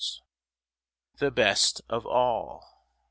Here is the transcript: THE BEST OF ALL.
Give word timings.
THE 1.19 1.29
BEST 1.29 1.81
OF 1.87 2.07
ALL. 2.07 2.63